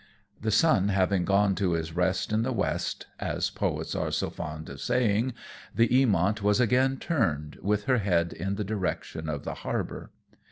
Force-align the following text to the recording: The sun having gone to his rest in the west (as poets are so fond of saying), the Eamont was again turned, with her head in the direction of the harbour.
The 0.41 0.49
sun 0.49 0.89
having 0.89 1.25
gone 1.25 1.53
to 1.57 1.73
his 1.73 1.93
rest 1.95 2.33
in 2.33 2.41
the 2.41 2.51
west 2.51 3.05
(as 3.19 3.51
poets 3.51 3.93
are 3.93 4.09
so 4.09 4.31
fond 4.31 4.67
of 4.67 4.81
saying), 4.81 5.35
the 5.75 5.89
Eamont 5.89 6.41
was 6.41 6.59
again 6.59 6.97
turned, 6.97 7.59
with 7.61 7.83
her 7.83 7.99
head 7.99 8.33
in 8.33 8.55
the 8.55 8.63
direction 8.63 9.29
of 9.29 9.43
the 9.43 9.53
harbour. 9.61 10.09